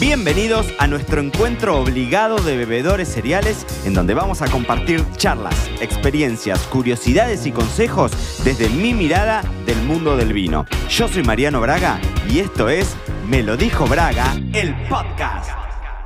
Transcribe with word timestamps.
Bienvenidos 0.00 0.66
a 0.78 0.86
nuestro 0.86 1.20
encuentro 1.20 1.78
obligado 1.78 2.38
de 2.38 2.56
bebedores 2.56 3.06
cereales, 3.06 3.66
en 3.84 3.92
donde 3.92 4.14
vamos 4.14 4.40
a 4.40 4.50
compartir 4.50 5.04
charlas, 5.18 5.70
experiencias, 5.82 6.66
curiosidades 6.68 7.44
y 7.44 7.52
consejos 7.52 8.10
desde 8.42 8.70
mi 8.70 8.94
mirada 8.94 9.42
del 9.66 9.76
mundo 9.82 10.16
del 10.16 10.32
vino. 10.32 10.64
Yo 10.88 11.06
soy 11.06 11.22
Mariano 11.22 11.60
Braga 11.60 12.00
y 12.30 12.38
esto 12.38 12.70
es 12.70 12.96
Me 13.28 13.42
lo 13.42 13.58
dijo 13.58 13.86
Braga, 13.86 14.32
el 14.54 14.74
podcast. 14.88 15.50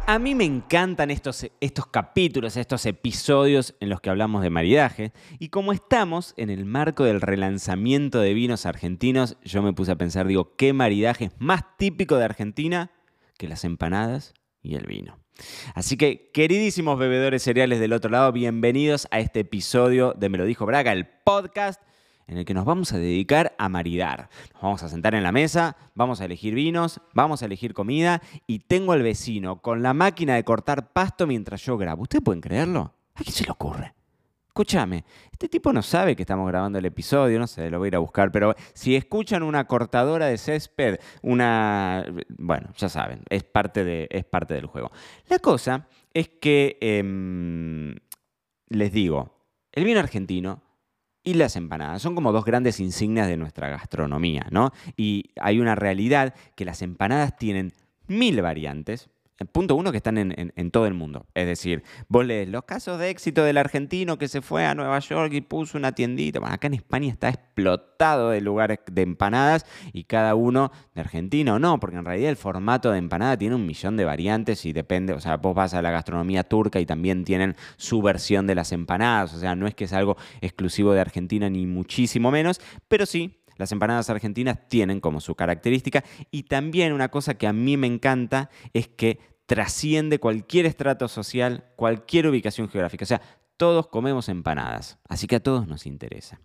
A 0.08 0.18
mí 0.18 0.34
me 0.34 0.44
encantan 0.44 1.12
estos, 1.12 1.46
estos 1.60 1.86
capítulos, 1.86 2.56
estos 2.56 2.86
episodios 2.86 3.76
en 3.78 3.90
los 3.90 4.00
que 4.00 4.10
hablamos 4.10 4.42
de 4.42 4.50
maridaje. 4.50 5.12
Y 5.38 5.50
como 5.50 5.72
estamos 5.72 6.34
en 6.36 6.50
el 6.50 6.64
marco 6.64 7.04
del 7.04 7.20
relanzamiento 7.20 8.18
de 8.18 8.34
vinos 8.34 8.66
argentinos, 8.66 9.36
yo 9.44 9.62
me 9.62 9.72
puse 9.72 9.92
a 9.92 9.96
pensar, 9.96 10.26
digo, 10.26 10.56
¿qué 10.56 10.72
maridaje 10.72 11.26
es 11.26 11.32
más 11.38 11.62
típico 11.78 12.16
de 12.16 12.24
Argentina 12.24 12.90
que 13.38 13.48
las 13.48 13.64
empanadas 13.64 14.34
y 14.62 14.74
el 14.74 14.86
vino? 14.86 15.18
Así 15.74 15.96
que, 15.96 16.30
queridísimos 16.32 16.98
bebedores 16.98 17.42
cereales 17.42 17.80
del 17.80 17.92
otro 17.92 18.10
lado, 18.10 18.32
bienvenidos 18.32 19.08
a 19.10 19.18
este 19.20 19.40
episodio 19.40 20.14
de 20.14 20.28
Me 20.28 20.38
lo 20.38 20.44
dijo 20.44 20.66
Braga, 20.66 20.92
el 20.92 21.06
podcast 21.06 21.82
en 22.26 22.38
el 22.38 22.44
que 22.44 22.54
nos 22.54 22.64
vamos 22.64 22.92
a 22.92 22.98
dedicar 22.98 23.54
a 23.58 23.68
maridar. 23.68 24.30
Nos 24.54 24.62
vamos 24.62 24.82
a 24.82 24.88
sentar 24.88 25.14
en 25.14 25.22
la 25.22 25.32
mesa, 25.32 25.76
vamos 25.94 26.20
a 26.20 26.24
elegir 26.24 26.54
vinos, 26.54 27.00
vamos 27.12 27.42
a 27.42 27.46
elegir 27.46 27.74
comida 27.74 28.22
y 28.46 28.60
tengo 28.60 28.92
al 28.92 29.02
vecino 29.02 29.60
con 29.60 29.82
la 29.82 29.94
máquina 29.94 30.34
de 30.34 30.44
cortar 30.44 30.92
pasto 30.92 31.26
mientras 31.26 31.62
yo 31.62 31.76
grabo. 31.76 32.02
¿Ustedes 32.02 32.24
pueden 32.24 32.40
creerlo? 32.40 32.94
¿A 33.14 33.22
quién 33.22 33.34
se 33.34 33.44
le 33.44 33.50
ocurre? 33.50 33.94
Escúchame, 34.54 35.04
este 35.32 35.48
tipo 35.48 35.72
no 35.72 35.82
sabe 35.82 36.14
que 36.14 36.22
estamos 36.22 36.46
grabando 36.46 36.78
el 36.78 36.84
episodio, 36.84 37.40
no 37.40 37.48
sé, 37.48 37.68
lo 37.70 37.80
voy 37.80 37.86
a 37.86 37.88
ir 37.88 37.96
a 37.96 37.98
buscar, 37.98 38.30
pero 38.30 38.54
si 38.72 38.94
escuchan 38.94 39.42
una 39.42 39.66
cortadora 39.66 40.26
de 40.26 40.38
césped, 40.38 41.00
una... 41.22 42.04
Bueno, 42.38 42.68
ya 42.76 42.88
saben, 42.88 43.24
es 43.30 43.42
parte, 43.42 43.82
de, 43.82 44.06
es 44.12 44.24
parte 44.24 44.54
del 44.54 44.66
juego. 44.66 44.92
La 45.28 45.40
cosa 45.40 45.88
es 46.12 46.28
que, 46.28 46.78
em, 46.80 47.96
les 48.68 48.92
digo, 48.92 49.44
el 49.72 49.82
vino 49.82 49.98
argentino 49.98 50.62
y 51.24 51.34
las 51.34 51.56
empanadas. 51.56 52.00
Son 52.00 52.14
como 52.14 52.30
dos 52.30 52.44
grandes 52.44 52.78
insignias 52.78 53.26
de 53.26 53.36
nuestra 53.36 53.68
gastronomía, 53.70 54.46
¿no? 54.52 54.70
Y 54.96 55.32
hay 55.40 55.58
una 55.58 55.74
realidad 55.74 56.32
que 56.54 56.64
las 56.64 56.80
empanadas 56.80 57.36
tienen 57.36 57.72
mil 58.06 58.40
variantes. 58.40 59.10
Punto 59.50 59.74
uno, 59.74 59.90
que 59.90 59.96
están 59.96 60.16
en, 60.16 60.70
todo 60.70 60.86
el 60.86 60.94
mundo. 60.94 61.26
Es 61.34 61.46
decir, 61.46 61.82
vos 62.08 62.24
lees 62.24 62.48
los 62.48 62.62
casos 62.64 63.00
de 63.00 63.10
éxito 63.10 63.42
del 63.42 63.56
argentino 63.56 64.16
que 64.16 64.28
se 64.28 64.42
fue 64.42 64.64
a 64.64 64.76
Nueva 64.76 65.00
York 65.00 65.32
y 65.32 65.40
puso 65.40 65.76
una 65.76 65.90
tiendita. 65.90 66.38
Bueno, 66.38 66.54
acá 66.54 66.68
en 66.68 66.74
España 66.74 67.10
está 67.10 67.30
explotado 67.30 68.30
de 68.30 68.40
lugares 68.40 68.78
de 68.88 69.02
empanadas 69.02 69.66
y 69.92 70.04
cada 70.04 70.36
uno 70.36 70.70
de 70.94 71.00
Argentina 71.00 71.54
o 71.54 71.58
no, 71.58 71.80
porque 71.80 71.96
en 71.96 72.04
realidad 72.04 72.30
el 72.30 72.36
formato 72.36 72.92
de 72.92 72.98
empanada 72.98 73.36
tiene 73.36 73.56
un 73.56 73.66
millón 73.66 73.96
de 73.96 74.04
variantes 74.04 74.64
y 74.66 74.72
depende. 74.72 75.12
O 75.14 75.20
sea, 75.20 75.36
vos 75.36 75.54
vas 75.54 75.74
a 75.74 75.82
la 75.82 75.90
gastronomía 75.90 76.44
turca 76.44 76.78
y 76.78 76.86
también 76.86 77.24
tienen 77.24 77.56
su 77.76 78.02
versión 78.02 78.46
de 78.46 78.54
las 78.54 78.70
empanadas. 78.70 79.34
O 79.34 79.40
sea, 79.40 79.56
no 79.56 79.66
es 79.66 79.74
que 79.74 79.84
es 79.84 79.92
algo 79.92 80.16
exclusivo 80.42 80.92
de 80.92 81.00
Argentina 81.00 81.50
ni 81.50 81.66
muchísimo 81.66 82.30
menos, 82.30 82.60
pero 82.86 83.04
sí 83.04 83.43
las 83.56 83.72
empanadas 83.72 84.10
argentinas 84.10 84.58
tienen 84.68 85.00
como 85.00 85.20
su 85.20 85.34
característica 85.34 86.04
y 86.30 86.44
también 86.44 86.92
una 86.92 87.10
cosa 87.10 87.34
que 87.34 87.46
a 87.46 87.52
mí 87.52 87.76
me 87.76 87.86
encanta 87.86 88.50
es 88.72 88.88
que 88.88 89.18
trasciende 89.46 90.18
cualquier 90.18 90.66
estrato 90.66 91.08
social, 91.08 91.64
cualquier 91.76 92.26
ubicación 92.26 92.68
geográfica. 92.68 93.04
O 93.04 93.06
sea, 93.06 93.20
todos 93.56 93.86
comemos 93.88 94.28
empanadas, 94.28 94.98
así 95.08 95.26
que 95.26 95.36
a 95.36 95.40
todos 95.40 95.66
nos 95.66 95.86
interesa. 95.86 96.40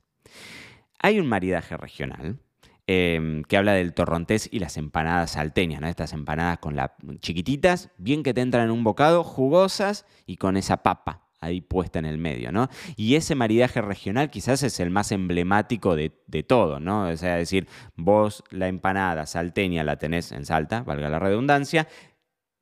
Hay 0.99 1.19
un 1.19 1.27
maridaje 1.27 1.77
regional 1.77 2.39
em, 2.87 3.43
que 3.43 3.57
habla 3.57 3.73
del 3.73 3.93
torrontés 3.93 4.49
y 4.51 4.59
las 4.59 4.77
empanadas 4.77 5.31
salteñas, 5.31 5.81
¿no? 5.81 5.87
estas 5.87 6.13
empanadas 6.13 6.59
con 6.59 6.75
las 6.75 6.91
chiquititas, 7.19 7.89
bien 7.97 8.23
que 8.23 8.33
te 8.33 8.41
entran 8.41 8.65
en 8.65 8.71
un 8.71 8.83
bocado, 8.83 9.23
jugosas 9.23 10.05
y 10.25 10.37
con 10.37 10.57
esa 10.57 10.83
papa 10.83 11.28
ahí 11.41 11.61
puesta 11.61 11.99
en 11.99 12.05
el 12.05 12.17
medio, 12.17 12.51
¿no? 12.51 12.69
Y 12.95 13.15
ese 13.15 13.35
maridaje 13.35 13.81
regional 13.81 14.29
quizás 14.29 14.63
es 14.63 14.79
el 14.79 14.89
más 14.89 15.11
emblemático 15.11 15.95
de, 15.95 16.09
todo, 16.47 16.79
¿no? 16.79 17.09
O 17.09 17.17
sea, 17.17 17.35
decir, 17.35 17.67
vos 17.95 18.43
la 18.49 18.67
empanada 18.67 19.25
salteña 19.25 19.83
la 19.83 19.97
tenés 19.97 20.31
en 20.31 20.45
Salta, 20.45 20.83
valga 20.83 21.09
la 21.09 21.19
redundancia, 21.19 21.87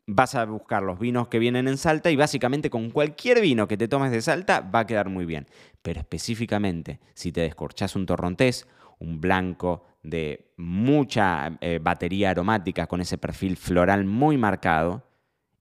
vas 0.06 0.36
a 0.36 0.46
buscar 0.46 0.84
los 0.84 1.00
vinos 1.00 1.28
que 1.28 1.40
vienen 1.40 1.68
en 1.68 1.78
Salta 1.78 2.10
y 2.12 2.16
básicamente 2.16 2.70
con 2.70 2.90
cualquier 2.92 3.42
vino 3.42 3.68
que 3.68 3.78
te 3.78 3.88
tomes 3.88 4.12
de 4.12 4.22
Salta 4.22 4.62
va 4.62 4.80
a 4.80 4.88
quedar 4.88 5.10
muy 5.10 5.26
bien. 5.26 5.48
Pero 5.82 6.00
específicamente, 6.00 7.00
si 7.14 7.32
te 7.32 7.42
descorchas 7.42 7.96
un 7.96 8.06
torrontés, 8.06 8.68
un 9.00 9.22
blanco 9.22 9.84
de 10.04 10.54
mucha 10.58 11.58
eh, 11.62 11.80
batería 11.82 12.32
aromática 12.32 12.88
con 12.88 13.02
ese 13.02 13.18
perfil 13.18 13.58
floral 13.58 14.06
muy 14.06 14.38
marcado, 14.38 15.07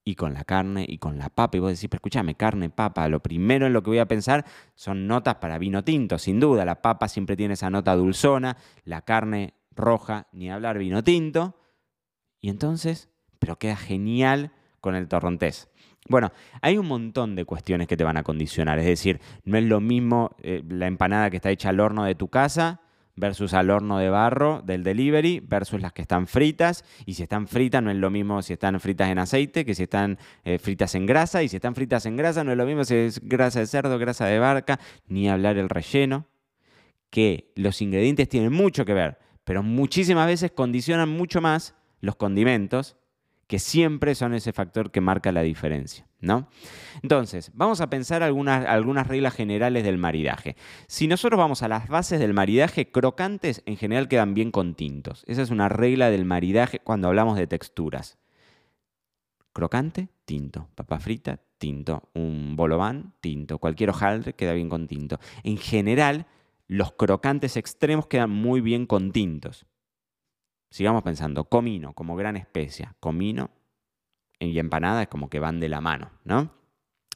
y 0.07 0.15
con 0.15 0.35
la 0.35 0.45
carne 0.45 0.87
y 0.89 0.99
con 0.99 1.19
la 1.19 1.29
papa. 1.29 1.57
Y 1.57 1.61
vos 1.61 1.73
decís, 1.73 1.89
pero 1.91 1.99
escúchame, 1.99 2.37
carne, 2.37 2.71
papa, 2.71 3.09
lo 3.09 3.21
primero 3.21 3.67
en 3.67 3.73
lo 3.73 3.83
que 3.83 3.91
voy 3.91 3.99
a 3.99 4.07
pensar 4.07 4.47
son 4.77 5.09
notas 5.09 5.35
para 5.35 5.59
vino 5.59 5.83
tinto, 5.83 6.17
sin 6.17 6.39
duda. 6.39 6.65
La 6.65 6.81
papa 6.81 7.09
siempre 7.09 7.37
tiene 7.37 7.55
esa 7.55 7.71
nota 7.71 7.95
dulzona, 7.97 8.57
la 8.85 9.03
carne 9.03 9.55
roja, 9.73 10.29
ni 10.33 10.49
hablar 10.49 10.79
vino 10.79 11.03
tinto. 11.03 11.57
Y 12.41 12.51
entonces, 12.51 13.11
pero 13.41 13.59
queda 13.59 13.75
genial 13.75 14.53
con 14.81 14.95
el 14.95 15.09
torrontés. 15.09 15.69
Bueno, 16.09 16.31
hay 16.63 16.79
un 16.79 16.87
montón 16.87 17.35
de 17.35 17.45
cuestiones 17.45 17.89
que 17.89 17.97
te 17.97 18.05
van 18.05 18.17
a 18.17 18.23
condicionar. 18.23 18.79
Es 18.79 18.87
decir, 18.87 19.21
no 19.43 19.59
es 19.59 19.65
lo 19.65 19.81
mismo 19.81 20.37
eh, 20.41 20.63
la 20.69 20.87
empanada 20.87 21.31
que 21.31 21.37
está 21.37 21.51
hecha 21.51 21.71
al 21.71 21.81
horno 21.81 22.05
de 22.05 22.15
tu 22.15 22.29
casa 22.29 22.81
versus 23.17 23.55
al 23.55 23.71
horno 23.71 23.99
de 23.99 24.11
barro 24.11 24.63
del 24.65 24.85
delivery 24.85 25.41
versus 25.41 25.81
las 25.81 25.93
que 25.93 26.03
están 26.03 26.27
fritas. 26.27 26.85
Y 27.07 27.15
si 27.15 27.23
están 27.23 27.49
fritas 27.49 27.83
no 27.83 27.91
es 27.91 27.97
lo 27.97 28.11
mismo 28.11 28.43
si 28.43 28.53
están 28.53 28.79
fritas 28.79 29.11
en 29.11 29.19
aceite 29.19 29.65
que 29.65 29.75
si 29.75 29.85
están 29.85 30.19
eh, 30.45 30.59
fritas 30.59 30.95
en 30.95 31.07
grasa. 31.07 31.43
Y 31.43 31.49
si 31.49 31.57
están 31.57 31.75
fritas 31.75 32.07
en 32.07 32.17
grasa 32.17 32.45
no 32.45 32.53
es 32.53 32.59
lo 32.59 32.67
mismo 32.67 32.85
si 32.85 32.95
es 32.95 33.21
grasa 33.21 33.61
de 33.61 33.67
cerdo, 33.67 33.99
grasa 33.99 34.27
de 34.27 34.39
barca, 34.39 34.79
ni 35.09 35.29
hablar 35.29 35.57
el 35.59 35.69
relleno. 35.69 36.27
Que 37.11 37.53
los 37.55 37.81
ingredientes 37.83 38.29
tienen 38.29 38.53
mucho 38.53 38.85
que 38.85 38.93
ver, 38.93 39.19
pero 39.45 39.63
muchísimas 39.63 40.27
veces 40.27 40.51
condicionan 40.51 41.09
mucho 41.09 41.41
más 41.41 41.75
los 42.01 42.17
condimentos 42.17 42.97
que 43.47 43.59
siempre 43.59 44.15
son 44.15 44.35
ese 44.35 44.53
factor 44.53 44.91
que 44.91 45.01
marca 45.01 45.33
la 45.33 45.43
diferencia. 45.43 46.07
¿no? 46.21 46.49
Entonces, 47.03 47.51
vamos 47.55 47.81
a 47.81 47.89
pensar 47.89 48.23
algunas, 48.23 48.67
algunas 48.67 49.07
reglas 49.07 49.35
generales 49.35 49.85
del 49.85 49.99
maridaje. 49.99 50.57
Si 50.87 51.07
nosotros 51.07 51.39
vamos 51.39 51.63
a 51.63 51.69
las 51.69 51.89
bases 51.89 52.19
del 52.19 52.35
maridaje, 52.35 52.91
crocantes 52.91 53.63
en 53.67 53.77
general 53.77 54.09
quedan 54.09 54.35
bien 54.35 54.51
con 54.51 54.75
tintos. 54.75 55.25
Esa 55.27 55.43
es 55.43 55.51
una 55.51 55.69
regla 55.69 56.11
del 56.11 56.25
maridaje 56.25 56.81
cuando 56.81 57.09
hablamos 57.09 57.37
de 57.37 57.47
texturas. 57.47 58.19
Crocante, 59.53 60.09
tinto. 60.25 60.69
Papa 60.75 60.99
frita, 60.99 61.41
tinto. 61.59 62.11
Un 62.15 62.57
bolobán, 62.57 63.15
tinto. 63.21 63.59
Cualquier 63.59 63.91
hojaldre 63.91 64.35
queda 64.35 64.53
bien 64.53 64.69
con 64.69 64.87
tinto. 64.87 65.19
En 65.45 65.57
general, 65.57 66.27
los 66.67 66.93
crocantes 66.93 67.57
extremos 67.57 68.07
quedan 68.07 68.31
muy 68.31 68.61
bien 68.61 68.87
con 68.87 69.13
tintos. 69.13 69.67
Sigamos 70.71 71.03
pensando, 71.03 71.45
comino 71.45 71.93
como 71.93 72.17
gran 72.17 72.37
especia, 72.37 72.95
comino 73.01 73.51
y 74.39 74.59
empanada 74.59 75.03
es 75.03 75.09
como 75.09 75.31
que 75.31 75.41
van 75.41 75.61
de 75.61 75.69
la 75.69 75.81
mano, 75.81 76.11
¿no? 76.25 76.53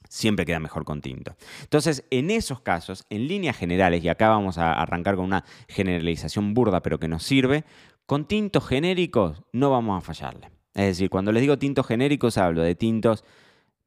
Siempre 0.09 0.47
queda 0.47 0.59
mejor 0.59 0.85
con 0.85 1.03
tinto. 1.03 1.37
Entonces, 1.63 2.05
en 2.11 2.31
esos 2.31 2.61
casos, 2.63 3.05
en 3.11 3.29
líneas 3.29 3.57
generales, 3.57 4.03
y 4.03 4.09
acá 4.09 4.29
vamos 4.29 4.59
a 4.59 4.73
arrancar 4.73 5.17
con 5.17 5.27
una 5.27 5.45
generalización 5.69 6.55
burda, 6.55 6.83
pero 6.83 6.99
que 6.99 7.09
nos 7.09 7.23
sirve, 7.23 7.65
con 8.07 8.27
tintos 8.27 8.67
genéricos 8.67 9.43
no 9.53 9.71
vamos 9.71 9.99
a 9.99 10.05
fallarle. 10.05 10.51
Es 10.75 10.87
decir, 10.87 11.11
cuando 11.11 11.33
les 11.33 11.43
digo 11.43 11.59
tintos 11.59 11.87
genéricos, 11.87 12.39
hablo 12.39 12.63
de 12.63 12.75
tintos 12.75 13.25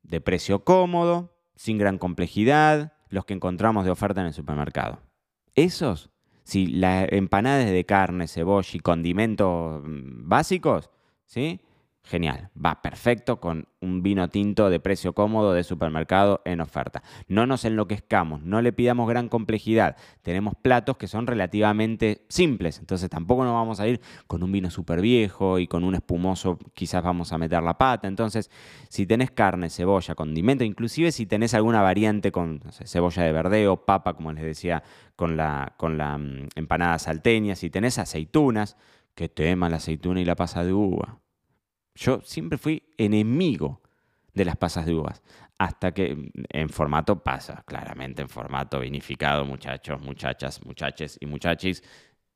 de 0.04 0.22
precio 0.22 0.64
cómodo, 0.64 1.36
sin 1.56 1.78
gran 1.78 1.98
complejidad, 1.98 2.94
los 3.10 3.26
que 3.26 3.34
encontramos 3.34 3.86
de 3.86 3.92
oferta 3.92 4.22
en 4.22 4.28
el 4.28 4.34
supermercado. 4.34 5.02
Esos 5.56 6.13
si 6.44 6.68
la 6.68 7.06
empanada 7.06 7.64
es 7.64 7.72
de 7.72 7.86
carne, 7.86 8.28
cebolla 8.28 8.70
y 8.74 8.80
condimentos 8.80 9.82
mm, 9.84 10.28
básicos, 10.28 10.90
¿sí? 11.26 11.60
Genial, 12.06 12.50
va 12.54 12.82
perfecto 12.82 13.40
con 13.40 13.70
un 13.80 14.04
vino 14.04 14.28
tinto 14.28 14.70
de 14.70 14.82
precio 14.82 15.14
cómodo 15.14 15.54
de 15.54 15.64
supermercado 15.64 16.42
en 16.44 16.60
oferta. 16.60 17.02
No 17.30 17.46
nos 17.48 17.64
enloquezcamos, 17.64 18.44
no 18.44 18.62
le 18.62 18.74
pidamos 18.74 19.08
gran 19.08 19.30
complejidad. 19.30 19.96
Tenemos 20.22 20.54
platos 20.62 20.98
que 20.98 21.08
son 21.08 21.28
relativamente 21.28 22.26
simples, 22.28 22.80
entonces 22.80 23.10
tampoco 23.10 23.46
nos 23.46 23.54
vamos 23.54 23.80
a 23.80 23.88
ir 23.88 24.02
con 24.28 24.44
un 24.44 24.52
vino 24.52 24.70
súper 24.70 25.00
viejo 25.00 25.60
y 25.60 25.68
con 25.68 25.86
un 25.86 25.96
espumoso 25.96 26.60
quizás 26.74 27.02
vamos 27.02 27.32
a 27.32 27.38
meter 27.38 27.64
la 27.64 27.78
pata. 27.78 28.10
Entonces, 28.10 28.52
si 28.90 29.06
tenés 29.06 29.32
carne, 29.32 29.70
cebolla, 29.70 30.14
condimento, 30.14 30.66
inclusive 30.66 31.14
si 31.14 31.26
tenés 31.26 31.54
alguna 31.54 31.82
variante 31.82 32.34
con 32.34 32.60
cebolla 32.84 33.24
de 33.24 33.32
verdeo, 33.32 33.86
papa, 33.86 34.14
como 34.14 34.34
les 34.34 34.44
decía, 34.44 34.84
con 35.16 35.38
la, 35.38 35.74
mm, 35.80 36.50
empanada 36.56 37.00
salteña, 37.00 37.56
si 37.56 37.70
tenés 37.70 37.98
aceitunas, 37.98 38.76
que 39.16 39.30
tema 39.30 39.70
la 39.70 39.78
aceituna 39.78 40.20
y 40.20 40.26
la 40.26 40.36
pasa 40.36 40.66
de 40.66 40.74
uva 40.74 41.23
yo 41.96 42.22
siempre 42.22 42.58
fui 42.58 42.84
enemigo 42.98 43.82
de 44.34 44.46
las 44.46 44.58
pasas 44.58 44.86
de 44.86 44.96
uvas. 44.96 45.22
Hasta 45.58 45.94
que 45.94 46.32
en 46.50 46.70
formato 46.70 47.24
pasa, 47.24 47.64
claramente 47.66 48.22
en 48.22 48.30
formato 48.30 48.80
vinificado, 48.80 49.46
muchachos, 49.46 50.02
muchachas, 50.02 50.66
muchaches 50.66 51.18
y 51.22 51.26
muchachis. 51.26 51.84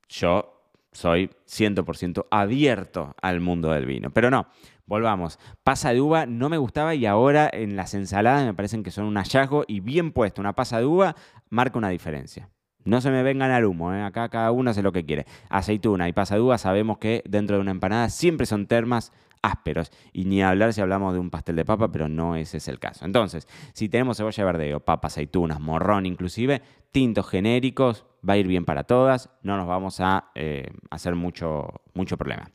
Yo 0.07 0.57
soy 0.91 1.29
100% 1.47 2.27
abierto 2.31 3.15
al 3.21 3.41
mundo 3.41 3.71
del 3.71 3.85
vino. 3.85 4.11
Pero 4.11 4.29
no, 4.29 4.47
volvamos. 4.85 5.39
Pasa 5.63 5.93
de 5.93 6.01
uva 6.01 6.25
no 6.25 6.49
me 6.49 6.57
gustaba 6.57 6.95
y 6.95 7.05
ahora 7.05 7.49
en 7.51 7.75
las 7.75 7.93
ensaladas 7.93 8.45
me 8.45 8.53
parecen 8.53 8.83
que 8.83 8.91
son 8.91 9.05
un 9.05 9.15
hallazgo 9.15 9.65
y 9.67 9.79
bien 9.79 10.11
puesto. 10.11 10.41
Una 10.41 10.53
pasa 10.53 10.79
de 10.79 10.85
uva 10.85 11.15
marca 11.49 11.77
una 11.77 11.89
diferencia. 11.89 12.49
No 12.85 13.01
se 13.01 13.11
me 13.11 13.21
vengan 13.21 13.51
al 13.51 13.65
humo, 13.65 13.93
¿eh? 13.93 14.01
acá 14.01 14.29
cada 14.29 14.51
uno 14.51 14.71
hace 14.71 14.81
lo 14.81 14.93
que 14.93 15.05
quiere. 15.05 15.25
Aceituna 15.49 16.07
y 16.07 16.13
pasa 16.13 16.35
de 16.35 16.41
uva 16.41 16.57
sabemos 16.57 16.99
que 16.99 17.21
dentro 17.27 17.57
de 17.57 17.61
una 17.61 17.71
empanada 17.71 18.09
siempre 18.09 18.45
son 18.45 18.65
termas 18.65 19.11
ásperos. 19.41 19.91
Y 20.13 20.25
ni 20.25 20.41
hablar 20.41 20.73
si 20.73 20.81
hablamos 20.81 21.13
de 21.13 21.19
un 21.19 21.29
pastel 21.29 21.55
de 21.55 21.65
papa, 21.65 21.91
pero 21.91 22.07
no 22.07 22.35
ese 22.35 22.57
es 22.57 22.67
el 22.67 22.79
caso. 22.79 23.05
Entonces, 23.05 23.47
si 23.73 23.89
tenemos 23.89 24.17
cebolla 24.17 24.45
verdeo, 24.45 24.79
papa, 24.79 25.07
aceitunas, 25.07 25.59
morrón 25.59 26.05
inclusive, 26.05 26.61
tintos 26.91 27.27
genéricos, 27.29 28.05
va 28.27 28.33
a 28.33 28.37
ir 28.37 28.47
bien 28.47 28.65
para 28.65 28.83
todas, 28.83 29.29
no 29.43 29.57
nos 29.57 29.67
vamos 29.67 29.99
a 29.99 30.31
eh, 30.35 30.69
hacer 30.89 31.15
mucho, 31.15 31.67
mucho 31.93 32.17
problema. 32.17 32.51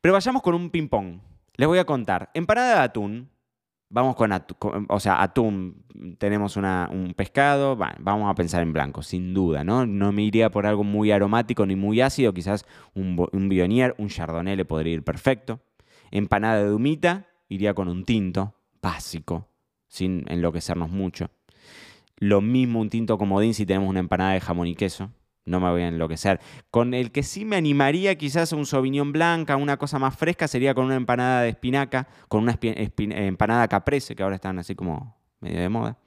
Pero 0.00 0.14
vayamos 0.14 0.42
con 0.42 0.54
un 0.54 0.70
ping-pong. 0.70 1.20
Les 1.56 1.68
voy 1.68 1.78
a 1.78 1.84
contar. 1.84 2.30
Empanada 2.34 2.76
de 2.76 2.80
atún, 2.80 3.30
Vamos 3.92 4.14
con, 4.14 4.30
atún, 4.30 4.86
o 4.88 5.00
sea, 5.00 5.20
atún, 5.20 5.84
tenemos 6.18 6.56
un 6.56 7.12
pescado, 7.16 7.74
vamos 7.74 8.30
a 8.30 8.36
pensar 8.36 8.62
en 8.62 8.72
blanco, 8.72 9.02
sin 9.02 9.34
duda, 9.34 9.64
¿no? 9.64 9.84
No 9.84 10.12
me 10.12 10.22
iría 10.22 10.48
por 10.48 10.64
algo 10.64 10.84
muy 10.84 11.10
aromático 11.10 11.66
ni 11.66 11.74
muy 11.74 12.00
ácido, 12.00 12.32
quizás 12.32 12.64
un, 12.94 13.26
un 13.32 13.48
bionier, 13.48 13.96
un 13.98 14.06
chardonnay 14.06 14.54
le 14.54 14.64
podría 14.64 14.94
ir 14.94 15.02
perfecto. 15.02 15.58
Empanada 16.10 16.64
de 16.64 16.72
humita, 16.72 17.26
iría 17.48 17.74
con 17.74 17.88
un 17.88 18.04
tinto, 18.04 18.54
básico, 18.82 19.48
sin 19.88 20.24
enloquecernos 20.28 20.90
mucho. 20.90 21.30
Lo 22.16 22.40
mismo 22.40 22.80
un 22.80 22.90
tinto 22.90 23.18
comodín 23.18 23.54
si 23.54 23.66
tenemos 23.66 23.88
una 23.88 24.00
empanada 24.00 24.32
de 24.32 24.40
jamón 24.40 24.66
y 24.66 24.74
queso 24.74 25.10
no 25.44 25.60
me 25.60 25.70
voy 25.70 25.82
a 25.82 25.88
enloquecer. 25.88 26.40
Con 26.70 26.94
el 26.94 27.10
que 27.12 27.22
sí 27.22 27.44
me 27.44 27.56
animaría 27.56 28.16
quizás 28.16 28.52
a 28.52 28.56
un 28.56 28.66
Sauvignon 28.66 29.12
Blanca, 29.12 29.56
una 29.56 29.76
cosa 29.76 29.98
más 29.98 30.16
fresca, 30.16 30.48
sería 30.48 30.74
con 30.74 30.86
una 30.86 30.96
empanada 30.96 31.42
de 31.42 31.50
espinaca, 31.50 32.08
con 32.28 32.42
una 32.42 32.58
empanada 32.60 33.68
caprese, 33.68 34.14
que 34.14 34.22
ahora 34.22 34.36
están 34.36 34.58
así 34.58 34.74
como 34.74 35.16
medio 35.40 35.60
de 35.60 35.68
moda. 35.68 35.98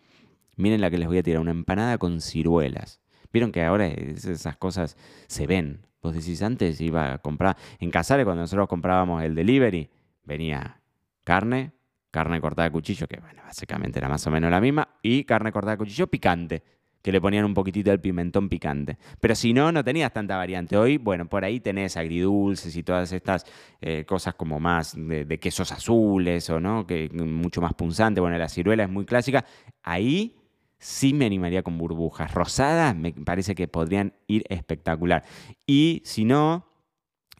Miren 0.56 0.81
la 0.81 0.89
que 0.89 0.97
les 0.97 1.07
voy 1.07 1.17
a 1.17 1.23
tirar, 1.23 1.41
una 1.41 1.51
empanada 1.51 1.97
con 1.97 2.21
ciruelas. 2.21 3.01
Vieron 3.31 3.51
que 3.51 3.63
ahora 3.63 3.88
esas 3.88 4.57
cosas 4.57 4.97
se 5.27 5.47
ven. 5.47 5.85
Vos 6.03 6.13
decís, 6.13 6.41
antes 6.44 6.81
iba 6.81 7.13
a 7.13 7.17
comprar, 7.19 7.55
en 7.79 7.89
Casares 7.89 8.25
cuando 8.25 8.41
nosotros 8.41 8.67
comprábamos 8.67 9.23
el 9.23 9.33
delivery, 9.33 9.89
venía 10.25 10.81
carne, 11.23 11.71
carne 12.11 12.41
cortada 12.41 12.67
de 12.67 12.71
cuchillo, 12.73 13.07
que 13.07 13.21
bueno, 13.21 13.41
básicamente 13.44 14.00
era 14.00 14.09
más 14.09 14.27
o 14.27 14.29
menos 14.29 14.51
la 14.51 14.59
misma, 14.59 14.89
y 15.01 15.23
carne 15.23 15.53
cortada 15.53 15.71
de 15.71 15.77
cuchillo 15.77 16.07
picante 16.07 16.61
que 17.01 17.11
le 17.11 17.19
ponían 17.19 17.44
un 17.44 17.53
poquitito 17.53 17.89
del 17.89 18.00
pimentón 18.00 18.47
picante. 18.47 18.97
Pero 19.19 19.35
si 19.35 19.53
no, 19.53 19.71
no 19.71 19.83
tenías 19.83 20.11
tanta 20.13 20.38
variante. 20.38 20.77
Hoy, 20.77 20.97
bueno, 20.97 21.27
por 21.27 21.44
ahí 21.44 21.59
tenés 21.59 21.97
agridulces 21.97 22.75
y 22.77 22.83
todas 22.83 23.11
estas 23.11 23.45
eh, 23.81 24.06
cosas 24.06 24.35
como 24.35 24.57
más 24.59 24.95
de, 24.95 25.38
quesos 25.38 25.73
azules 25.73 26.49
o 26.49 26.61
no, 26.61 26.88
que 26.88 27.09
mucho 27.09 27.59
más 27.59 27.73
punzante. 27.73 28.21
Bueno, 28.21 28.38
la 28.38 28.47
ciruela 28.47 28.83
es 28.83 28.89
muy 28.89 29.06
clásica. 29.06 29.44
Ahí 29.83 30.43
sí 30.83 31.13
me 31.13 31.25
animaría 31.25 31.63
con 31.63 31.77
burbujas. 31.77 32.33
Rosadas 32.33 32.95
me 32.95 33.13
parece 33.13 33.56
que 33.56 33.68
podrían 33.68 34.13
ir 34.27 34.44
espectacular. 34.50 35.24
Y 35.65 36.01
si 36.06 36.25
no, 36.25 36.68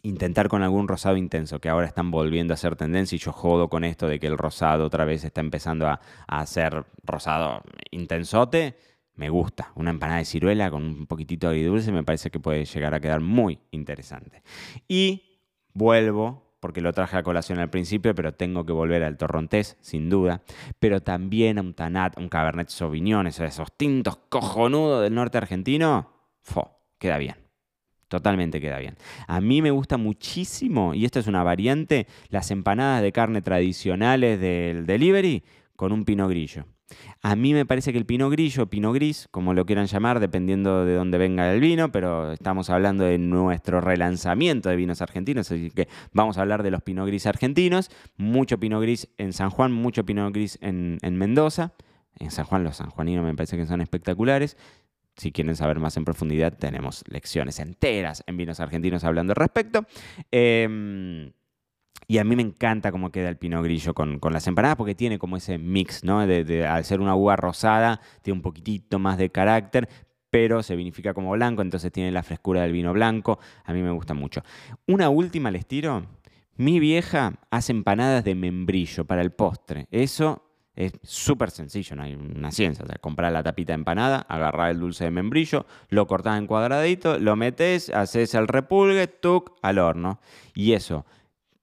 intentar 0.02 0.48
con 0.48 0.62
algún 0.62 0.88
rosado 0.88 1.16
intenso, 1.16 1.60
que 1.60 1.68
ahora 1.68 1.86
están 1.86 2.10
volviendo 2.10 2.54
a 2.54 2.56
ser 2.56 2.74
tendencia 2.74 3.16
y 3.16 3.18
yo 3.18 3.32
jodo 3.32 3.68
con 3.68 3.84
esto 3.84 4.08
de 4.08 4.18
que 4.18 4.26
el 4.26 4.38
rosado 4.38 4.86
otra 4.86 5.04
vez 5.04 5.24
está 5.24 5.42
empezando 5.42 5.86
a, 5.86 6.46
ser 6.46 6.84
rosado 7.02 7.62
intensote 7.90 8.76
me 9.14 9.28
gusta. 9.28 9.70
Una 9.76 9.90
empanada 9.90 10.18
de 10.18 10.24
ciruela 10.24 10.70
con 10.70 10.82
un 10.82 11.06
poquitito 11.06 11.50
de 11.50 11.64
dulce 11.64 11.92
me 11.92 12.02
parece 12.02 12.30
que 12.30 12.40
puede 12.40 12.64
llegar 12.64 12.94
a 12.94 13.00
quedar 13.00 13.20
muy 13.20 13.60
interesante. 13.70 14.42
Y 14.88 15.40
vuelvo, 15.72 16.53
porque 16.64 16.80
lo 16.80 16.94
traje 16.94 17.18
a 17.18 17.22
colación 17.22 17.58
al 17.58 17.68
principio, 17.68 18.14
pero 18.14 18.32
tengo 18.32 18.64
que 18.64 18.72
volver 18.72 19.04
al 19.04 19.18
torrontés, 19.18 19.76
sin 19.82 20.08
duda, 20.08 20.40
pero 20.78 21.02
también 21.02 21.58
a 21.58 21.60
un 21.60 21.74
tanat, 21.74 22.18
un 22.18 22.30
cabernet 22.30 22.70
sauvignon, 22.70 23.26
esos, 23.26 23.70
tintos 23.76 24.16
cojonudos 24.30 25.02
del 25.02 25.14
norte 25.14 25.36
argentino, 25.36 26.10
fo, 26.40 26.80
queda 26.96 27.18
bien. 27.18 27.36
Totalmente 28.08 28.62
queda 28.62 28.78
bien. 28.78 28.96
A 29.26 29.42
mí 29.42 29.60
me 29.60 29.72
gusta 29.72 29.98
muchísimo, 29.98 30.94
y 30.94 31.04
esto 31.04 31.20
es 31.20 31.26
una 31.26 31.42
variante, 31.42 32.06
las 32.30 32.50
empanadas 32.50 33.02
de 33.02 33.12
carne 33.12 33.42
tradicionales 33.42 34.40
del 34.40 34.86
delivery 34.86 35.44
con 35.76 35.92
un 35.92 36.06
pino 36.06 36.28
grillo. 36.28 36.64
A 37.22 37.36
mí 37.36 37.54
me 37.54 37.64
parece 37.64 37.92
que 37.92 37.98
el 37.98 38.04
pino 38.04 38.28
grillo, 38.28 38.66
pino 38.66 38.92
gris, 38.92 39.28
como 39.30 39.54
lo 39.54 39.64
quieran 39.64 39.86
llamar, 39.86 40.20
dependiendo 40.20 40.84
de 40.84 40.94
dónde 40.94 41.16
venga 41.16 41.50
el 41.52 41.60
vino, 41.60 41.90
pero 41.90 42.32
estamos 42.32 42.68
hablando 42.68 43.04
de 43.04 43.18
nuestro 43.18 43.80
relanzamiento 43.80 44.68
de 44.68 44.76
vinos 44.76 45.00
argentinos, 45.00 45.50
así 45.50 45.70
que 45.70 45.88
vamos 46.12 46.36
a 46.36 46.42
hablar 46.42 46.62
de 46.62 46.70
los 46.70 46.82
pino 46.82 47.06
gris 47.06 47.26
argentinos. 47.26 47.90
Mucho 48.16 48.58
pino 48.58 48.80
gris 48.80 49.08
en 49.16 49.32
San 49.32 49.50
Juan, 49.50 49.72
mucho 49.72 50.04
pino 50.04 50.30
gris 50.30 50.58
en, 50.60 50.98
Mendoza. 51.02 51.72
En 52.18 52.30
San 52.30 52.44
Juan 52.44 52.62
los 52.62 52.76
sanjuaninos 52.76 53.24
me 53.24 53.34
parece 53.34 53.56
que 53.56 53.66
son 53.66 53.80
espectaculares. 53.80 54.56
Si 55.16 55.32
quieren 55.32 55.56
saber 55.56 55.78
más 55.78 55.96
en 55.96 56.04
profundidad, 56.04 56.52
tenemos 56.58 57.04
lecciones 57.08 57.58
enteras 57.60 58.22
en 58.26 58.36
vinos 58.36 58.60
argentinos 58.60 59.04
hablando 59.04 59.32
al 59.32 59.36
respecto. 59.36 59.86
Eh, 60.30 61.30
y 62.06 62.18
a 62.18 62.24
mí 62.24 62.36
me 62.36 62.42
encanta 62.42 62.92
cómo 62.92 63.10
queda 63.10 63.28
el 63.28 63.36
pino 63.36 63.62
grillo 63.62 63.94
con, 63.94 64.20
las 64.30 64.46
empanadas 64.46 64.76
porque 64.76 64.94
tiene 64.94 65.18
como 65.18 65.36
ese 65.36 65.58
mix, 65.58 66.04
¿no? 66.04 66.26
De, 66.26 66.66
al 66.66 66.84
ser 66.84 67.00
una 67.00 67.14
uva 67.14 67.36
rosada, 67.36 68.00
tiene 68.22 68.36
un 68.38 68.42
poquitito 68.42 68.98
más 68.98 69.16
de 69.16 69.30
carácter, 69.30 69.88
pero 70.30 70.62
se 70.62 70.76
vinifica 70.76 71.14
como 71.14 71.30
blanco, 71.30 71.62
entonces 71.62 71.92
tiene 71.92 72.10
la 72.10 72.22
frescura 72.22 72.62
del 72.62 72.72
vino 72.72 72.92
blanco. 72.92 73.38
A 73.64 73.72
mí 73.72 73.80
me 73.82 73.90
gusta 73.90 74.12
mucho. 74.12 74.42
Una 74.86 75.08
última 75.08 75.50
les 75.50 75.66
tiro. 75.66 76.06
Mi 76.56 76.78
vieja 76.78 77.34
hace 77.50 77.72
empanadas 77.72 78.22
de 78.24 78.34
membrillo 78.34 79.06
para 79.06 79.22
el 79.22 79.32
postre. 79.32 79.88
Eso 79.90 80.42
es 80.76 80.92
súper 81.02 81.50
sencillo, 81.50 81.96
no 81.96 82.02
hay 82.02 82.14
una 82.14 82.50
ciencia. 82.50 82.84
O 82.84 82.86
sea, 82.86 82.98
comprar 82.98 83.32
la 83.32 83.42
tapita 83.42 83.72
de 83.72 83.76
empanada, 83.76 84.18
agarrar 84.28 84.70
el 84.70 84.80
dulce 84.80 85.04
de 85.04 85.10
membrillo, 85.10 85.66
lo 85.88 86.06
cortás 86.06 86.38
en 86.38 86.46
cuadradito, 86.46 87.18
lo 87.18 87.34
metes, 87.34 87.90
haces 87.90 88.34
el 88.34 88.46
repulgue, 88.46 89.06
tuc, 89.06 89.56
al 89.62 89.78
horno. 89.78 90.20
Y 90.54 90.72
eso 90.72 91.06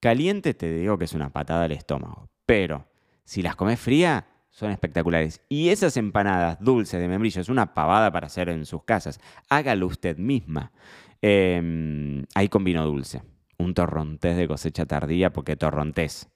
Caliente 0.02 0.52
te 0.52 0.68
digo 0.68 0.98
que 0.98 1.04
es 1.04 1.12
una 1.12 1.30
patada 1.30 1.66
al 1.66 1.70
estómago, 1.70 2.28
pero 2.44 2.88
si 3.22 3.40
las 3.40 3.54
comes 3.54 3.78
fría, 3.78 4.26
son 4.50 4.72
espectaculares. 4.72 5.40
Y 5.48 5.68
esas 5.68 5.96
empanadas 5.96 6.58
dulces 6.58 7.00
de 7.00 7.06
membrillo 7.06 7.40
es 7.40 7.48
una 7.48 7.72
pavada 7.72 8.10
para 8.10 8.26
hacer 8.26 8.48
en 8.48 8.66
sus 8.66 8.82
casas. 8.82 9.20
Hágalo 9.48 9.86
usted 9.86 10.16
misma. 10.18 10.72
Eh, 11.22 12.24
ahí 12.34 12.48
con 12.48 12.64
vino 12.64 12.84
dulce. 12.84 13.22
Un 13.58 13.74
torrontés 13.74 14.36
de 14.36 14.48
cosecha 14.48 14.86
tardía, 14.86 15.32
porque 15.32 15.54
torrontés 15.54 16.28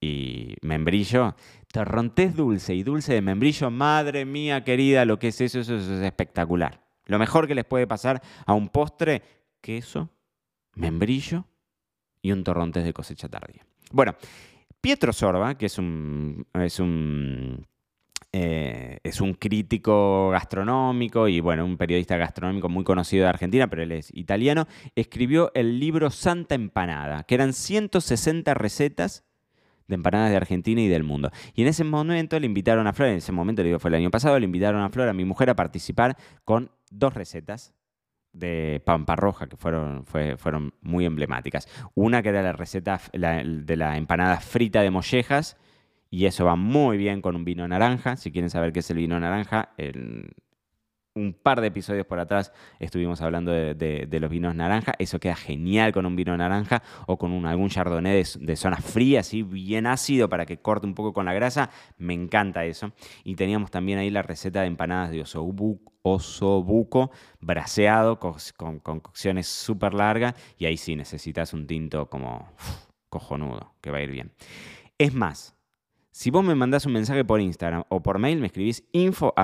y 0.00 0.56
membrillo. 0.62 1.36
Torrontés 1.72 2.34
dulce 2.34 2.74
y 2.74 2.82
dulce 2.82 3.14
de 3.14 3.22
membrillo, 3.22 3.70
madre 3.70 4.24
mía 4.24 4.64
querida, 4.64 5.04
lo 5.04 5.20
que 5.20 5.28
es 5.28 5.40
eso, 5.40 5.60
eso 5.60 5.76
es 5.76 5.88
espectacular. 5.88 6.80
Lo 7.06 7.20
mejor 7.20 7.46
que 7.46 7.54
les 7.54 7.64
puede 7.64 7.86
pasar 7.86 8.20
a 8.44 8.54
un 8.54 8.70
postre, 8.70 9.22
queso, 9.60 10.10
membrillo 10.74 11.46
y 12.24 12.32
un 12.32 12.42
torrontés 12.42 12.84
de 12.84 12.94
cosecha 12.94 13.28
tardía. 13.28 13.66
Bueno, 13.92 14.16
Pietro 14.80 15.12
Sorba, 15.12 15.56
que 15.56 15.66
es 15.66 15.76
un, 15.78 16.46
es 16.54 16.80
un 16.80 17.66
eh, 18.32 18.98
es 19.04 19.20
un 19.20 19.34
crítico 19.34 20.30
gastronómico 20.30 21.28
y 21.28 21.40
bueno, 21.40 21.66
un 21.66 21.76
periodista 21.76 22.16
gastronómico 22.16 22.70
muy 22.70 22.82
conocido 22.82 23.24
de 23.24 23.28
Argentina, 23.28 23.68
pero 23.68 23.82
él 23.82 23.92
es 23.92 24.10
italiano, 24.14 24.66
escribió 24.96 25.52
el 25.54 25.78
libro 25.78 26.10
Santa 26.10 26.54
Empanada, 26.54 27.24
que 27.24 27.34
eran 27.34 27.52
160 27.52 28.54
recetas 28.54 29.22
de 29.86 29.96
empanadas 29.96 30.30
de 30.30 30.36
Argentina 30.36 30.80
y 30.80 30.88
del 30.88 31.04
mundo. 31.04 31.30
Y 31.54 31.60
en 31.60 31.68
ese 31.68 31.84
momento 31.84 32.40
le 32.40 32.46
invitaron 32.46 32.86
a 32.86 32.94
Flor, 32.94 33.10
en 33.10 33.18
ese 33.18 33.32
momento, 33.32 33.62
le 33.62 33.68
digo, 33.68 33.78
fue 33.78 33.90
el 33.90 33.96
año 33.96 34.10
pasado, 34.10 34.38
le 34.38 34.46
invitaron 34.46 34.80
a 34.80 34.88
Flor, 34.88 35.08
a 35.08 35.12
mi 35.12 35.26
mujer, 35.26 35.50
a 35.50 35.54
participar 35.54 36.16
con 36.46 36.70
dos 36.90 37.12
recetas 37.12 37.74
de 38.34 38.82
Pampa 38.84 39.16
Roja 39.16 39.46
que 39.46 39.56
fueron, 39.56 40.04
fueron 40.04 40.74
muy 40.82 41.06
emblemáticas. 41.06 41.68
Una 41.94 42.22
que 42.22 42.28
era 42.28 42.42
la 42.42 42.52
receta 42.52 43.00
de 43.12 43.76
la 43.76 43.96
empanada 43.96 44.40
frita 44.40 44.82
de 44.82 44.90
mollejas, 44.90 45.56
y 46.10 46.26
eso 46.26 46.44
va 46.44 46.54
muy 46.54 46.96
bien 46.96 47.20
con 47.20 47.34
un 47.34 47.44
vino 47.44 47.66
naranja. 47.66 48.16
Si 48.16 48.30
quieren 48.30 48.50
saber 48.50 48.72
qué 48.72 48.80
es 48.80 48.90
el 48.90 48.98
vino 48.98 49.18
naranja, 49.18 49.70
un 51.16 51.32
par 51.32 51.60
de 51.60 51.68
episodios 51.68 52.06
por 52.06 52.18
atrás 52.18 52.52
estuvimos 52.80 53.20
hablando 53.20 53.52
de, 53.52 54.18
los 54.20 54.30
vinos 54.30 54.54
naranja. 54.54 54.94
Eso 54.98 55.18
queda 55.18 55.36
genial 55.36 55.92
con 55.92 56.06
un 56.06 56.14
vino 56.16 56.36
naranja 56.36 56.82
o 57.06 57.18
con 57.18 57.32
un, 57.32 57.46
algún 57.46 57.68
chardonnay 57.68 58.22
de, 58.22 58.28
de, 58.40 58.56
zona 58.56 58.76
fría, 58.76 59.20
así 59.20 59.42
bien 59.42 59.86
ácido 59.86 60.28
para 60.28 60.46
que 60.46 60.58
corte 60.58 60.86
un 60.86 60.94
poco 60.94 61.12
con 61.12 61.24
la 61.26 61.32
grasa. 61.32 61.70
Me 61.98 62.14
encanta 62.14 62.64
eso. 62.64 62.92
Y 63.24 63.34
teníamos 63.36 63.70
también 63.72 63.98
ahí 63.98 64.10
la 64.10 64.22
receta 64.22 64.60
de 64.60 64.68
empanadas 64.68 65.10
de 65.10 65.22
osobuco, 65.22 65.93
braseado 67.40 68.18
con, 68.18 68.80
cocciones 68.80 69.46
súper 69.46 69.94
largas. 69.94 70.34
Y 70.58 70.66
ahí 70.66 70.76
sí 70.76 70.96
necesitas 70.96 71.52
un 71.52 71.66
tinto 71.66 72.08
como 72.08 72.52
cojonudo, 73.08 73.74
que 73.80 73.90
va 73.90 73.98
a 73.98 74.02
ir 74.02 74.10
bien. 74.10 74.32
Es 74.98 75.14
más, 75.14 75.56
Si 76.16 76.30
vos 76.30 76.44
me 76.44 76.54
mandás 76.54 76.86
un 76.86 76.92
mensaje 76.92 77.24
por 77.24 77.40
Instagram 77.40 77.82
o 77.88 78.00
por 78.00 78.20
mail, 78.20 78.38
me 78.38 78.46
escribís 78.46 78.84
info 78.92 79.34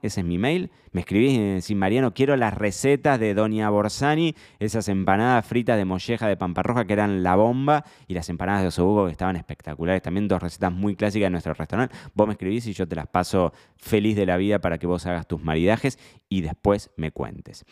ese 0.00 0.20
es 0.20 0.24
mi 0.24 0.38
mail. 0.38 0.70
Me 0.92 1.00
escribís 1.00 1.32
y 1.32 1.38
me 1.38 1.54
decís, 1.54 1.76
Mariano, 1.76 2.14
quiero 2.14 2.36
las 2.36 2.54
recetas 2.54 3.18
de 3.18 3.34
Doña 3.34 3.68
Borsani, 3.68 4.36
esas 4.60 4.88
empanadas 4.88 5.44
fritas 5.44 5.76
de 5.76 5.84
molleja 5.84 6.28
de 6.28 6.36
pamparroja 6.36 6.84
que 6.84 6.92
eran 6.92 7.24
la 7.24 7.34
bomba 7.34 7.84
y 8.06 8.14
las 8.14 8.28
empanadas 8.28 8.62
de 8.62 8.68
osobuco 8.68 9.06
que 9.06 9.10
estaban 9.10 9.34
espectaculares. 9.34 10.00
También 10.00 10.28
dos 10.28 10.40
recetas 10.40 10.72
muy 10.72 10.94
clásicas 10.94 11.26
de 11.26 11.30
nuestro 11.30 11.54
restaurante. 11.54 11.92
Vos 12.14 12.28
me 12.28 12.34
escribís 12.34 12.68
y 12.68 12.72
yo 12.72 12.86
te 12.86 12.94
las 12.94 13.08
paso 13.08 13.52
feliz 13.74 14.14
de 14.14 14.26
la 14.26 14.36
vida 14.36 14.60
para 14.60 14.78
que 14.78 14.86
vos 14.86 15.06
hagas 15.06 15.26
tus 15.26 15.42
maridajes 15.42 15.98
y 16.28 16.42
después 16.42 16.92
me 16.96 17.10
cuentes. 17.10 17.64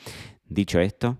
Dicho 0.48 0.80
esto, 0.80 1.18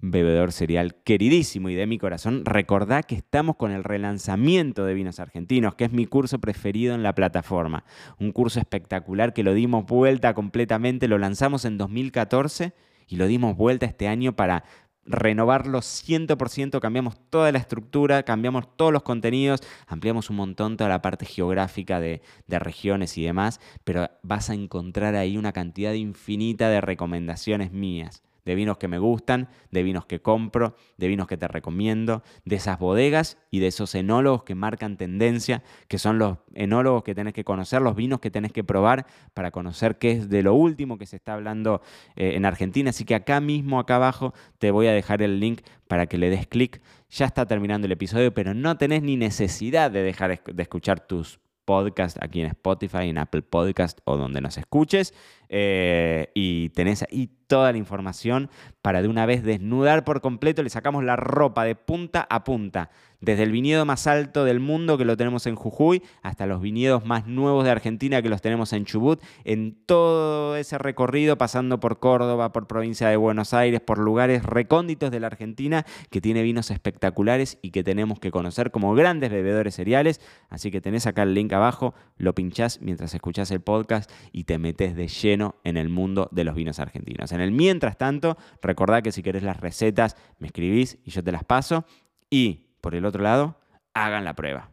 bebedor 0.00 0.52
cereal 0.52 0.94
queridísimo 1.02 1.70
y 1.70 1.74
de 1.74 1.86
mi 1.86 1.98
corazón, 1.98 2.44
recordá 2.44 3.02
que 3.02 3.16
estamos 3.16 3.56
con 3.56 3.72
el 3.72 3.82
relanzamiento 3.82 4.84
de 4.84 4.94
vinos 4.94 5.18
argentinos, 5.18 5.74
que 5.74 5.84
es 5.84 5.92
mi 5.92 6.06
curso 6.06 6.38
preferido 6.38 6.94
en 6.94 7.02
la 7.02 7.14
plataforma. 7.14 7.84
Un 8.18 8.32
curso 8.32 8.60
espectacular 8.60 9.32
que 9.32 9.42
lo 9.42 9.54
dimos 9.54 9.86
vuelta 9.86 10.34
completamente, 10.34 11.08
lo 11.08 11.18
lanzamos 11.18 11.64
en 11.64 11.78
2014 11.78 12.74
y 13.08 13.16
lo 13.16 13.26
dimos 13.26 13.56
vuelta 13.56 13.86
este 13.86 14.06
año 14.06 14.36
para 14.36 14.64
renovarlo 15.04 15.80
100%, 15.80 16.80
cambiamos 16.80 17.16
toda 17.30 17.50
la 17.50 17.58
estructura, 17.58 18.22
cambiamos 18.24 18.76
todos 18.76 18.92
los 18.92 19.02
contenidos, 19.02 19.62
ampliamos 19.86 20.28
un 20.28 20.36
montón 20.36 20.76
toda 20.76 20.90
la 20.90 21.00
parte 21.00 21.24
geográfica 21.24 21.98
de, 21.98 22.20
regiones 22.46 23.16
y 23.16 23.24
demás, 23.24 23.58
pero 23.84 24.10
vas 24.22 24.50
a 24.50 24.54
encontrar 24.54 25.14
ahí 25.14 25.38
una 25.38 25.52
cantidad 25.52 25.94
infinita 25.94 26.68
de 26.68 26.82
recomendaciones 26.82 27.72
mías 27.72 28.22
de 28.44 28.54
vinos 28.54 28.78
que 28.78 28.88
me 28.88 28.98
gustan, 28.98 29.48
de 29.70 29.82
vinos 29.82 30.06
que 30.06 30.20
compro, 30.20 30.74
de 30.96 31.08
vinos 31.08 31.26
que 31.26 31.36
te 31.36 31.48
recomiendo, 31.48 32.22
de 32.44 32.56
esas 32.56 32.78
bodegas 32.78 33.38
y 33.50 33.58
de 33.58 33.68
esos 33.68 33.94
enólogos 33.94 34.44
que 34.44 34.54
marcan 34.54 34.96
tendencia, 34.96 35.62
que 35.88 35.98
son 35.98 36.18
los 36.18 36.38
enólogos 36.54 37.02
que 37.04 37.14
tenés 37.14 37.34
que 37.34 37.44
conocer, 37.44 37.82
los 37.82 37.96
vinos 37.96 38.20
que 38.20 38.30
tenés 38.30 38.52
que 38.52 38.64
probar 38.64 39.06
para 39.34 39.50
conocer 39.50 39.98
qué 39.98 40.12
es 40.12 40.28
de 40.28 40.42
lo 40.42 40.54
último 40.54 40.98
que 40.98 41.06
se 41.06 41.16
está 41.16 41.34
hablando 41.34 41.82
eh, 42.16 42.32
en 42.34 42.44
Argentina. 42.44 42.90
Así 42.90 43.04
que 43.04 43.14
acá 43.14 43.40
mismo, 43.40 43.78
acá 43.78 43.96
abajo, 43.96 44.34
te 44.58 44.70
voy 44.70 44.86
a 44.86 44.92
dejar 44.92 45.22
el 45.22 45.40
link 45.40 45.62
para 45.86 46.06
que 46.06 46.18
le 46.18 46.30
des 46.30 46.46
clic. 46.46 46.80
Ya 47.10 47.26
está 47.26 47.46
terminando 47.46 47.86
el 47.86 47.92
episodio, 47.92 48.34
pero 48.34 48.54
no 48.54 48.76
tenés 48.76 49.02
ni 49.02 49.16
necesidad 49.16 49.90
de 49.90 50.02
dejar 50.02 50.42
de 50.42 50.62
escuchar 50.62 51.00
tus 51.00 51.40
podcast 51.68 52.16
aquí 52.22 52.40
en 52.40 52.46
Spotify, 52.46 53.10
en 53.10 53.18
Apple 53.18 53.42
Podcast 53.42 53.98
o 54.04 54.16
donde 54.16 54.40
nos 54.40 54.56
escuches. 54.56 55.12
Eh, 55.50 56.30
y 56.32 56.70
tenés 56.70 57.02
ahí 57.02 57.28
toda 57.46 57.72
la 57.72 57.76
información 57.76 58.48
para 58.80 59.02
de 59.02 59.08
una 59.08 59.26
vez 59.26 59.42
desnudar 59.42 60.02
por 60.02 60.22
completo. 60.22 60.62
Le 60.62 60.70
sacamos 60.70 61.04
la 61.04 61.16
ropa 61.16 61.64
de 61.64 61.74
punta 61.74 62.26
a 62.30 62.42
punta, 62.42 62.88
desde 63.20 63.42
el 63.42 63.52
viñedo 63.52 63.84
más 63.84 64.06
alto 64.06 64.44
del 64.44 64.60
mundo 64.60 64.98
que 64.98 65.04
lo 65.04 65.16
tenemos 65.16 65.46
en 65.46 65.56
Jujuy 65.56 66.02
hasta 66.22 66.46
los 66.46 66.60
viñedos 66.60 67.04
más 67.04 67.26
nuevos 67.26 67.64
de 67.64 67.70
Argentina 67.70 68.22
que 68.22 68.28
los 68.28 68.40
tenemos 68.42 68.72
en 68.72 68.84
Chubut, 68.84 69.22
en 69.44 69.76
todo 69.86 70.56
ese 70.56 70.78
recorrido 70.78 71.38
pasando 71.38 71.80
por 71.80 71.98
Córdoba, 71.98 72.52
por 72.52 72.66
provincia 72.66 73.08
de 73.08 73.16
Buenos 73.16 73.54
Aires, 73.54 73.80
por 73.80 73.98
lugares 73.98 74.44
recónditos 74.44 75.10
de 75.10 75.20
la 75.20 75.26
Argentina 75.26 75.84
que 76.10 76.20
tiene 76.20 76.42
vinos 76.42 76.70
espectaculares 76.70 77.58
y 77.62 77.70
que 77.70 77.82
tenemos 77.82 78.20
que 78.20 78.30
conocer 78.30 78.70
como 78.70 78.94
grandes 78.94 79.30
bebedores 79.30 79.74
cereales. 79.74 80.20
Así 80.48 80.70
que 80.70 80.80
tenés 80.80 81.06
acá 81.06 81.22
el 81.22 81.34
link 81.34 81.52
abajo, 81.52 81.94
lo 82.16 82.34
pinchás 82.34 82.80
mientras 82.80 83.14
escuchás 83.14 83.50
el 83.50 83.60
podcast 83.60 84.10
y 84.32 84.44
te 84.44 84.58
metes 84.58 84.94
de 84.94 85.08
lleno 85.08 85.56
en 85.64 85.76
el 85.76 85.88
mundo 85.88 86.28
de 86.32 86.44
los 86.44 86.54
vinos 86.54 86.78
argentinos. 86.78 87.32
En 87.32 87.40
el 87.40 87.52
mientras 87.52 87.98
tanto, 87.98 88.36
recordá 88.62 89.02
que 89.02 89.12
si 89.12 89.22
querés 89.22 89.42
las 89.42 89.60
recetas, 89.60 90.16
me 90.38 90.46
escribís 90.46 90.98
y 91.04 91.10
yo 91.10 91.22
te 91.22 91.32
las 91.32 91.44
paso. 91.44 91.84
Y, 92.30 92.67
por 92.80 92.94
el 92.94 93.04
otro 93.04 93.22
lado, 93.22 93.56
hagan 93.94 94.24
la 94.24 94.34
prueba. 94.34 94.70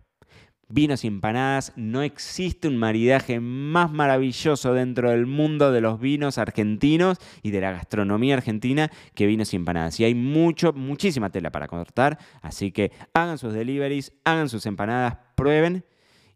Vinos 0.68 1.04
y 1.04 1.08
empanadas, 1.08 1.74
no 1.76 2.02
existe 2.02 2.68
un 2.68 2.78
maridaje 2.78 3.40
más 3.40 3.92
maravilloso 3.92 4.74
dentro 4.74 5.12
del 5.12 5.28
mundo 5.28 5.72
de 5.72 5.80
los 5.80 6.00
vinos 6.00 6.40
argentinos 6.40 7.20
y 7.44 7.52
de 7.52 7.62
la 7.62 7.72
gastronomía 7.72 8.34
argentina 8.34 8.92
que 9.14 9.28
vinos 9.28 9.54
y 9.54 9.58
empanadas. 9.58 10.00
Y 10.00 10.06
hay 10.06 10.16
mucho, 10.16 10.74
muchísima 10.74 11.30
tela 11.30 11.52
para 11.52 11.68
cortar, 11.68 12.18
así 12.42 12.72
que 12.72 12.92
hagan 13.14 13.38
sus 13.38 13.54
deliveries, 13.54 14.12
hagan 14.24 14.50
sus 14.50 14.66
empanadas, 14.66 15.18
prueben. 15.36 15.86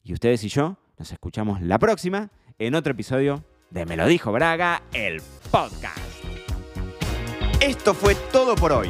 Y 0.03 0.13
ustedes 0.13 0.43
y 0.43 0.49
yo 0.49 0.77
nos 0.99 1.11
escuchamos 1.11 1.61
la 1.61 1.79
próxima 1.79 2.29
en 2.59 2.75
otro 2.75 2.91
episodio 2.91 3.43
de 3.71 3.85
Me 3.88 3.97
lo 3.97 4.05
dijo 4.05 4.31
Braga, 4.31 4.83
el 4.93 5.21
podcast. 5.49 5.97
Esto 7.61 7.93
fue 7.93 8.15
todo 8.31 8.55
por 8.55 8.71
hoy. 8.71 8.89